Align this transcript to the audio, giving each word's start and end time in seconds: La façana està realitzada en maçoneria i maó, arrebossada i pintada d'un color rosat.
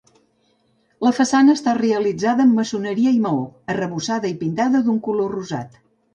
La 1.07 1.11
façana 1.17 1.55
està 1.59 1.75
realitzada 1.79 2.47
en 2.47 2.55
maçoneria 2.61 3.13
i 3.19 3.21
maó, 3.27 3.45
arrebossada 3.75 4.33
i 4.35 4.35
pintada 4.43 4.85
d'un 4.89 5.01
color 5.11 5.33
rosat. 5.39 5.81